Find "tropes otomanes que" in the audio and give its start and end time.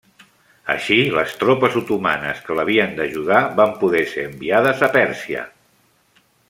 1.41-2.57